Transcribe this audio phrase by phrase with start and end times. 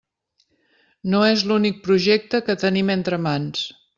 [1.13, 3.63] No és l'únic projecte que tenim entre mans.